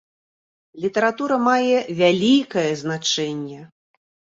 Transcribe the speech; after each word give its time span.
Літаратура 0.85 1.39
мае 1.49 1.77
вялікае 2.03 2.67
значэнне. 2.85 3.61